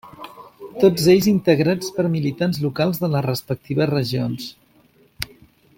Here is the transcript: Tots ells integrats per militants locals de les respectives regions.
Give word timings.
Tots 0.83 1.03
ells 1.13 1.27
integrats 1.31 1.91
per 1.97 2.07
militants 2.15 2.61
locals 2.65 3.01
de 3.03 3.11
les 3.17 3.27
respectives 3.29 3.93
regions. 3.95 4.49